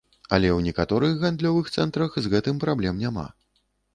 Але 0.35 0.49
ў 0.53 0.59
некаторых 0.67 1.13
гандлёвых 1.25 1.69
цэнтрах 1.75 2.17
з 2.27 2.33
гэтым 2.35 2.55
праблем 2.65 2.93
няма. 3.05 3.27